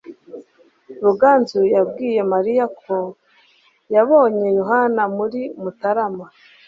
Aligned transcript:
Ruganzu 1.03 1.59
yabwiye 1.75 2.21
Mariya 2.33 2.65
ko 2.79 2.95
yabonye 3.95 4.47
Yohana 4.59 5.03
muri 5.17 5.41
Mutarama. 5.61 6.25